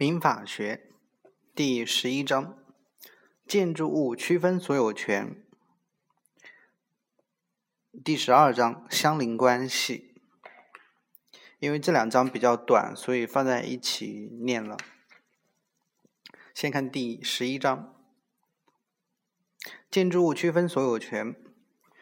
[0.00, 0.88] 民法学
[1.54, 2.56] 第十一章：
[3.46, 5.44] 建筑物区分所有权。
[8.02, 10.14] 第十二章：相邻关系。
[11.58, 14.78] 因为这两章比较短，所以放在一起念了。
[16.54, 17.94] 先看第十一章：
[19.90, 21.36] 建筑物区分所有权。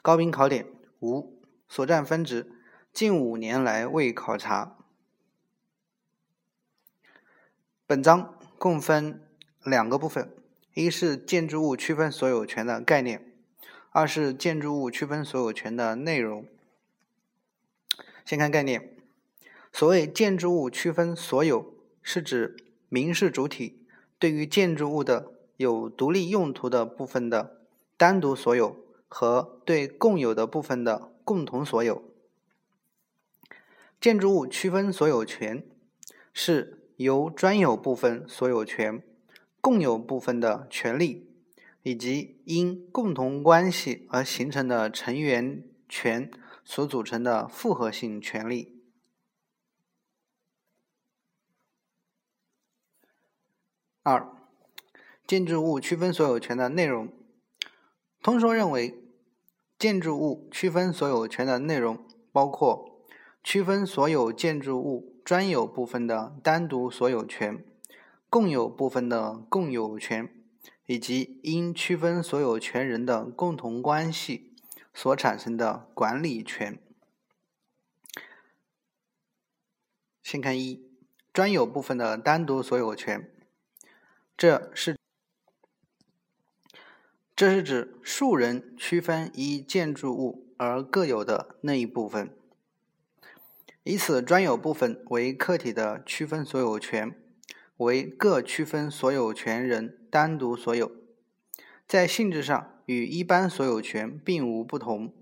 [0.00, 0.64] 高频考点：
[1.00, 2.52] 无所占分值，
[2.92, 4.76] 近五年来未考察。
[7.90, 9.20] 本章共分
[9.64, 10.32] 两个部分：
[10.74, 13.34] 一是建筑物区分所有权的概念，
[13.90, 16.46] 二是建筑物区分所有权的内容。
[18.24, 18.94] 先看概念。
[19.72, 22.56] 所谓建筑物区分所有，是指
[22.88, 23.84] 民事主体
[24.20, 27.60] 对于建筑物的有独立用途的部分的
[27.96, 32.04] 单独所有和对共有的部分的共同所有。
[34.00, 35.64] 建筑物区分所有权
[36.32, 36.76] 是。
[37.02, 39.02] 由专有部分所有权、
[39.62, 41.30] 共有部分的权利，
[41.82, 46.30] 以及因共同关系而形成的成员权
[46.62, 48.82] 所组成的复合性权利。
[54.02, 54.30] 二、
[55.26, 57.10] 建筑物区分所有权的内容。
[58.20, 59.02] 通说认为，
[59.78, 63.02] 建筑物区分所有权的内容包括
[63.42, 65.16] 区分所有建筑物。
[65.30, 67.64] 专有部分的单独所有权，
[68.28, 70.28] 共有部分的共有权，
[70.86, 74.56] 以及因区分所有权人的共同关系
[74.92, 76.80] 所产生的管理权。
[80.20, 80.84] 先看一，
[81.32, 83.30] 专有部分的单独所有权，
[84.36, 84.96] 这是
[87.36, 92.36] 这是指数人区分一建筑物而各有的那一部分。
[93.82, 97.16] 以此专有部分为客体的区分所有权，
[97.78, 100.92] 为各区分所有权人单独所有，
[101.88, 105.14] 在性质上与一般所有权并无不同，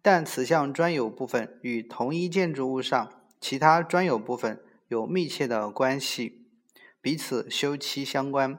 [0.00, 6.46] 但此项专有部分与同一建筑物上其他专有部分有密切的关系，
[7.02, 8.58] 彼此休戚相关，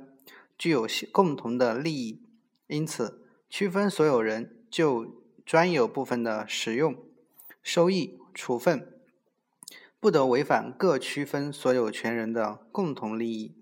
[0.56, 2.22] 具有共同的利益，
[2.68, 6.96] 因此区分所有人就专有部分的使用、
[7.64, 8.99] 收益、处分。
[10.00, 13.56] 不得违反各区分所有权人的共同利益。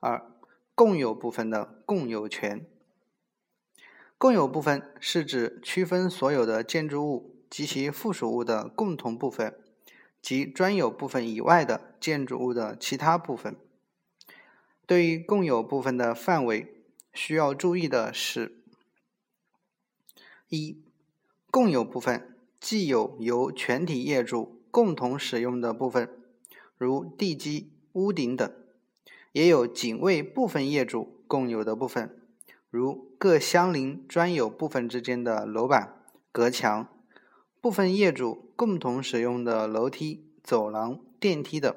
[0.00, 0.30] 二、
[0.74, 2.66] 共有部分的共有权。
[4.16, 9.56] 共有部分是指区分所有的建筑物及其附属物的共同部分，
[10.20, 13.56] 及专有部分以外的建筑物的其他部分。
[14.86, 16.82] 对于共有部分的范围，
[17.12, 18.64] 需要注意的是：
[20.48, 20.82] 一、
[21.52, 22.37] 共有部分。
[22.60, 26.10] 既有由全体业主共同使用的部分，
[26.76, 28.50] 如地基、屋顶等；
[29.32, 32.20] 也有仅为部分业主共有的部分，
[32.68, 36.02] 如各相邻专有部分之间的楼板、
[36.32, 36.88] 隔墙；
[37.60, 41.74] 部分业主共同使用的楼梯、走廊、电梯等。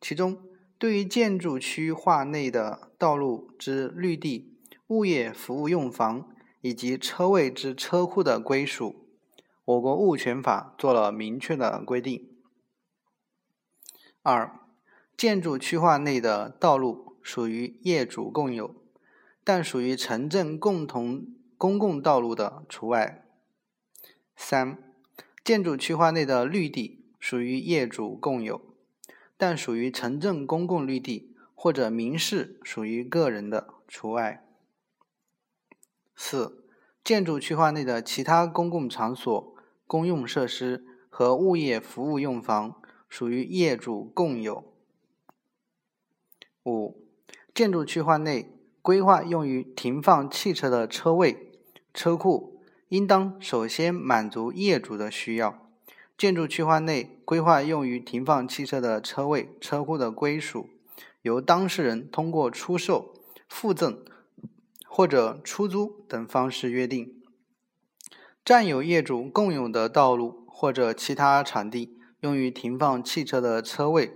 [0.00, 0.38] 其中，
[0.78, 4.56] 对于建筑区划内的道路之绿地、
[4.86, 6.30] 物业服务用房
[6.62, 9.09] 以及车位之车库的归属。
[9.70, 12.28] 我国物权法做了明确的规定。
[14.22, 14.58] 二、
[15.16, 18.74] 建筑区划内的道路属于业主共有，
[19.44, 21.24] 但属于城镇共同
[21.56, 23.24] 公共道路的除外。
[24.34, 24.76] 三、
[25.44, 28.60] 建筑区划内的绿地属于业主共有，
[29.36, 34.44] 但属于城镇公共绿地或者民事属于个人的除外。
[36.16, 36.64] 四、
[37.04, 39.54] 建筑区划内的其他公共场所。
[39.90, 44.72] 公用设施和物业服务用房属于业主共有。
[46.64, 47.08] 五、
[47.52, 51.50] 建筑区划内规划用于停放汽车的车位、
[51.92, 55.68] 车库，应当首先满足业主的需要。
[56.16, 60.70] 建筑区划内规划用于停放汽车的车位、车库的归属，
[61.22, 63.12] 由当事人通过出售、
[63.48, 64.04] 附赠
[64.86, 67.19] 或者出租等方式约定。
[68.50, 74.12] 占有业主共有的道路或者其他场地用于停放汽车的车位，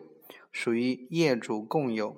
[0.50, 2.16] 属于业主共有。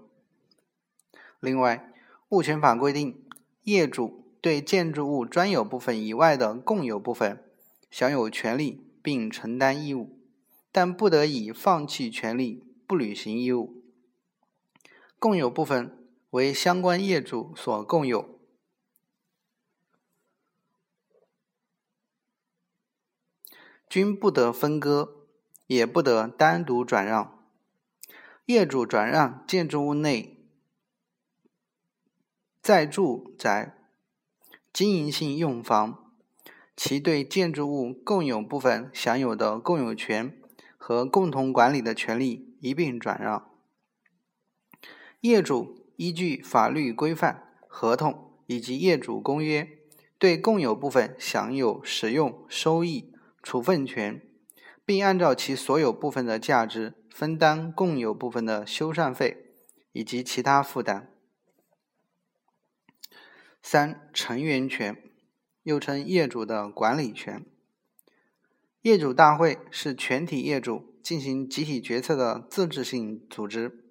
[1.41, 1.93] 另外，
[2.31, 3.23] 物权法规定，
[3.65, 7.45] 业主对建筑物专有部分以外的共有部分
[7.91, 10.19] 享有权利并承担义务，
[10.73, 13.83] 但不得以放弃权利不履行义务。
[15.19, 15.95] 共有部分
[16.31, 18.36] 为相关业主所共有。
[23.89, 25.27] 均不得分割，
[25.67, 27.33] 也不得单独转让。
[28.47, 30.47] 业主转让建筑物内
[32.63, 33.77] 在住宅、
[34.73, 36.13] 经营性用房，
[36.77, 40.37] 其对建筑物共有部分享有的共有权
[40.77, 43.51] 和共同管理的权利一并转让。
[45.21, 49.69] 业主依据法律规范、合同以及业主公约，
[50.19, 53.13] 对共有部分享有使用、收益、
[53.47, 54.21] 处分权，
[54.85, 56.95] 并按照其所有部分的价值。
[57.09, 59.55] 分担共有部分的修缮费
[59.93, 61.11] 以及其他负担。
[63.63, 65.01] 三、成员权，
[65.63, 67.47] 又称业主的管理权。
[68.83, 73.85] 业主大会是全体业主进行集体决策的自治性组织，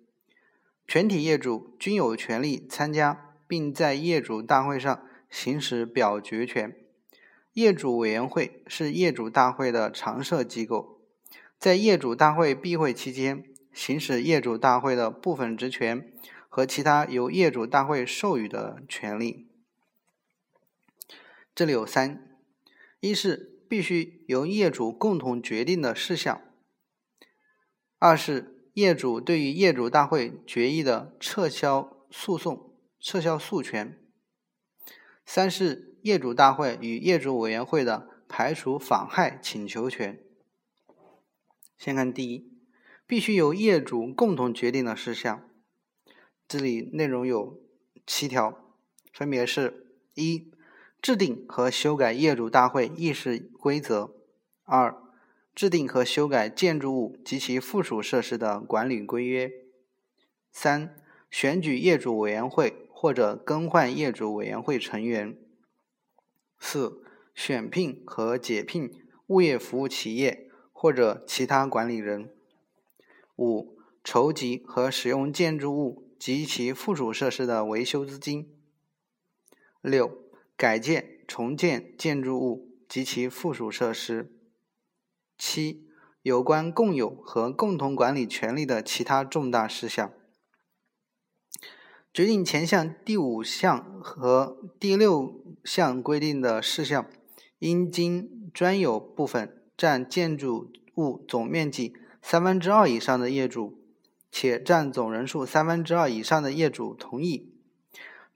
[0.86, 6.76] 全体业主均有权利参加，并在业主大会上行使表决权。
[7.56, 11.00] 业主委员会是业主大会的常设机构。
[11.58, 16.12] 在业主大会闭会期间，行使业主大会的部分职权
[16.50, 19.48] 和其他由业主大会授予的权利。
[21.56, 22.38] 这里有三：
[23.00, 26.42] 一是必须由业主共同决定的事项；
[27.98, 33.98] 二是业主对于业主大会决议的撤销诉讼、撤销诉权；
[35.26, 40.20] 三是业主大会与业主委员会的排除妨害请求权。
[41.80, 42.48] 先看第一，
[43.08, 45.50] 必须由业主共同决定的事项。
[46.48, 47.60] 这里内容有
[48.06, 48.56] 七条，
[49.12, 50.52] 分别是：一、
[51.02, 54.12] 制定和修改业主大会议事规则；
[54.64, 54.96] 二、
[55.56, 59.50] 制定和修改建筑物及其附属设施的管理规约；
[60.52, 60.96] 三、
[61.32, 65.34] 选举业主委员会或者更换业主委员会成员；
[66.60, 67.04] 四、
[67.34, 68.92] 选聘和解聘
[69.28, 70.46] 物业服务企业。
[70.86, 72.30] 或者其他管理人。
[73.38, 78.54] 五、筹集和使用建筑物及其附属设施的维修资金。
[79.82, 80.20] 六、
[80.56, 84.32] 改建、重建建筑物及其附属设施。
[85.40, 85.90] 七、
[86.22, 90.14] 有关共有和共同管理权利的其他重大事项。
[92.16, 97.06] 决定前项第五项和第六项规定的事项，
[97.60, 99.62] 应经专有部分。
[99.76, 103.78] 占建筑物总面积三分之二以上的业主，
[104.32, 107.52] 且占总人数三分之二以上的业主同意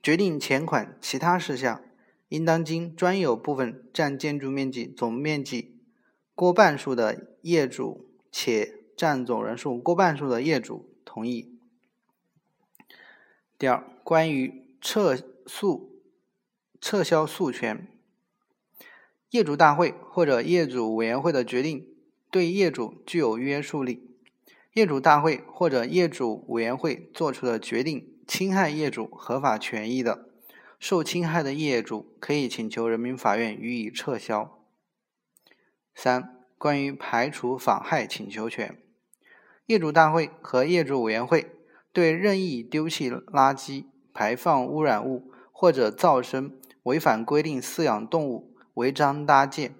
[0.02, 1.82] 决定前款其他事项，
[2.28, 5.80] 应当经专有部分占建筑面积总面积
[6.34, 11.49] 过半数的业主，且占总人数过半数的业主同意。
[13.60, 16.00] 第二，关于撤诉、
[16.80, 17.86] 撤销诉权。
[19.28, 21.86] 业主大会或者业主委员会的决定
[22.30, 24.16] 对业主具有约束力。
[24.72, 30.30] 业主大会或者业主委员会作出的决定侵害业主合法权益的，
[30.78, 34.58] 受侵害的业主可以请求人民法院予以撤销。
[35.94, 38.82] 三、关于排除妨害请求权，
[39.66, 41.59] 业主大会和业主委员会
[42.00, 48.56] 对任意丢弃垃圾、排放污染物或者噪声、违反规定饲养动物。
[48.72, 49.74] 违章搭建、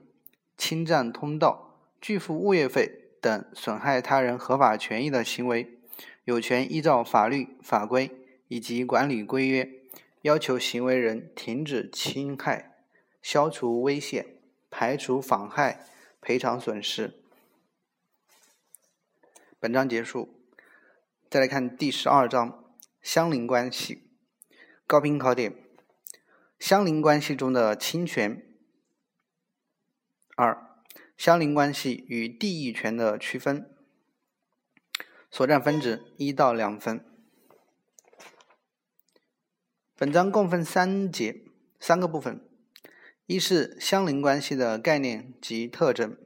[0.58, 5.78] 侵占通道、拒付物业费等损害他人合法权益的行为，
[6.24, 8.10] 有权依照法律法规
[8.48, 9.70] 以及管理规约，
[10.20, 12.82] 要求行为人停止侵害、
[13.22, 14.26] 消除危险、
[14.68, 15.86] 排除妨害、
[16.20, 17.14] 赔偿损失。
[19.58, 20.39] 本章结束，
[21.30, 24.02] 再来看第十二章相邻关系。
[24.84, 25.54] 高频考点：
[26.58, 28.44] 相邻关系中的侵权。
[30.34, 30.74] 二、
[31.16, 33.72] 相邻关系与地役权的区分。
[35.30, 37.04] 所占分值一到两分。
[39.94, 41.44] 本章共分三节，
[41.78, 42.44] 三个部分：
[43.26, 46.16] 一是相邻关系的概念及特征；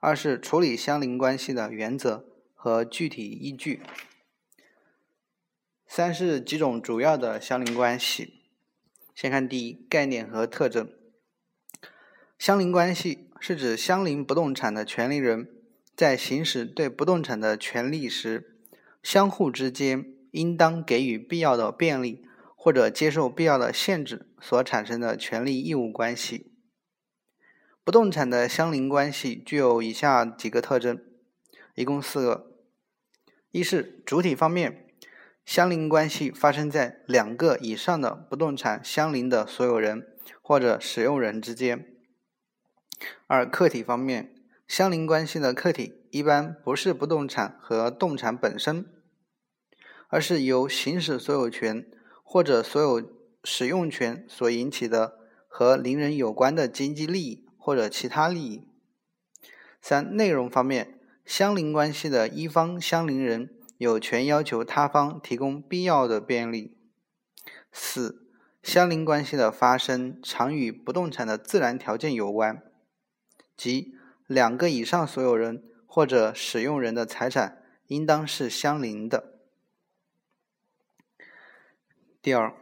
[0.00, 2.31] 二是处理相邻关系的原则
[2.64, 3.80] 和具体依据；
[5.84, 8.44] 三是几种主要的相邻关系。
[9.16, 10.88] 先看第一，概念和特征。
[12.38, 15.48] 相邻关系是指相邻不动产的权利人
[15.96, 18.56] 在行使对不动产的权利时，
[19.02, 26.52] 相互之间应当给予必要的便利或者接受必要的限制所产生的权利义务关系。
[27.82, 31.02] 不动产的相邻关系具有以下几个特征，
[31.74, 32.51] 一共四个：
[33.52, 34.86] 一是主体方面，
[35.44, 40.06] 相邻关系发生在两个以上的不动产相邻的所有人
[40.40, 41.86] 或者使用人之间。
[43.26, 44.34] 二、客体方面，
[44.66, 48.86] 相邻关系的客体一般不是不动产和动产本身，
[50.08, 51.86] 而是由行使所有权
[52.24, 53.06] 或者所有
[53.44, 58.66] 使用权所引起的和邻人有关的经济利益或者其他利益。
[59.82, 66.76] 三、内容方面，相邻关系的一方相邻人有权要求他方提供必要的便利。
[67.72, 68.28] 四、
[68.62, 72.62] 相邻关系的发生常与不动产的自然条件有关，
[73.56, 73.94] 即
[74.26, 79.38] 两个以上所有人或者使用人的财产应当是相邻的。
[82.20, 82.54] 第二，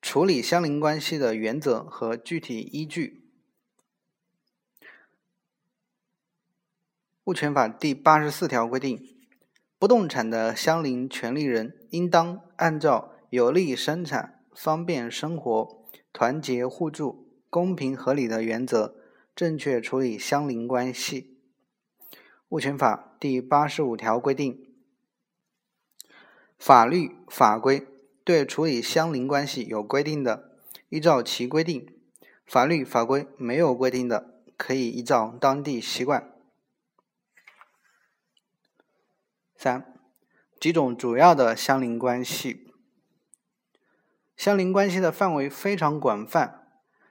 [0.00, 3.19] 处理相邻关系的原则和具体依据。
[7.24, 8.98] 物权法第八十四条规定，
[9.78, 15.84] 不动产的相邻权利人应当按照有利生产、方便生活、
[16.14, 18.94] 团结互助、公平合理的原则，
[19.36, 21.36] 正确处理相邻关系。
[22.48, 24.66] 物权法第八十五条规定，
[26.58, 27.86] 法律法规
[28.24, 30.56] 对处理相邻关系有规定的，
[30.88, 31.82] 依照其规定；
[32.46, 36.32] 法律法规没有规定的，可以依照当地习惯。
[39.62, 39.92] 三、
[40.58, 42.72] 几种主要的相邻关系。
[44.34, 46.66] 相邻关系的范围非常广泛，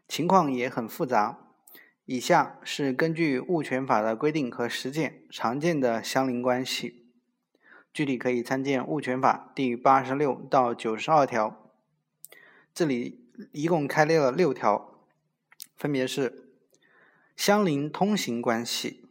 [0.07, 1.37] 情况也很复杂。
[2.05, 7.05] 以下是根据物权法的规定和实践常见的相邻关系，
[7.93, 11.71] 具体可以参见物权法第八十六到九十二条。
[12.73, 15.05] 这里一共开列了六条，
[15.77, 16.49] 分别是
[17.35, 19.05] 相邻通行关系。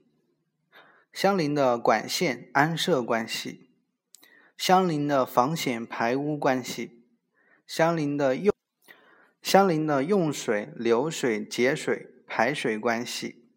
[1.18, 3.70] 相邻的管线安设关系，
[4.56, 7.02] 相邻的防险排污关系，
[7.66, 8.54] 相邻的用
[9.42, 13.50] 相邻的用水、流水、节水、排水关系，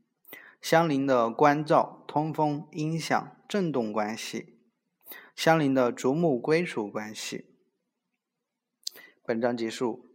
[0.59, 4.57] 相邻的关照、通风、音响、震动关系，
[5.35, 7.45] 相邻的竹木归属关系。
[9.23, 10.10] 本章结束。